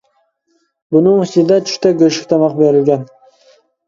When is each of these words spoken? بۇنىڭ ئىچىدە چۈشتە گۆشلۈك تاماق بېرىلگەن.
بۇنىڭ 0.95 1.19
ئىچىدە 1.25 1.57
چۈشتە 1.67 1.91
گۆشلۈك 1.99 2.31
تاماق 2.31 2.57
بېرىلگەن. 2.63 3.05